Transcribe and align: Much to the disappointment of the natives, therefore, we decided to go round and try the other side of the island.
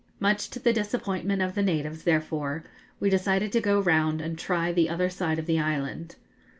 Much 0.19 0.49
to 0.49 0.57
the 0.57 0.73
disappointment 0.73 1.43
of 1.43 1.53
the 1.53 1.61
natives, 1.61 2.05
therefore, 2.05 2.63
we 2.99 3.07
decided 3.07 3.51
to 3.51 3.61
go 3.61 3.79
round 3.79 4.19
and 4.19 4.39
try 4.39 4.71
the 4.71 4.89
other 4.89 5.11
side 5.11 5.37
of 5.37 5.45
the 5.45 5.59
island. 5.59 6.15